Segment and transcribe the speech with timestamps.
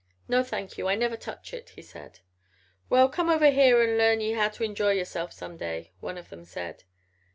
[0.27, 0.87] "No, thank you.
[0.87, 2.21] I never touch it," he said.
[2.89, 6.29] "We'll come over here an' learn ye how to enjoy yerself some day," one of
[6.29, 6.85] them said.